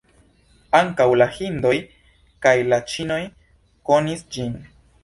[0.79, 1.75] Ankaŭ la hindoj
[2.47, 3.23] kaj la ĉinoj
[3.93, 4.63] konis ĝin.